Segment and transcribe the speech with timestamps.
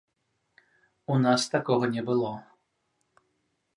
[1.15, 2.31] У нас такога не было!